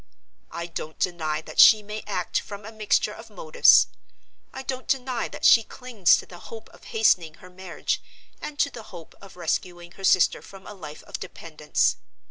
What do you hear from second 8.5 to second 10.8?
to the hope of rescuing her sister from a